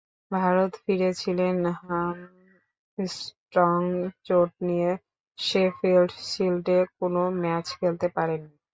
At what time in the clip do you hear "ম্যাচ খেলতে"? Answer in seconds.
7.41-8.07